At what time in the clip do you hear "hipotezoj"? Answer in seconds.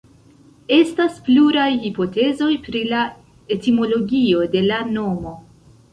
1.83-2.49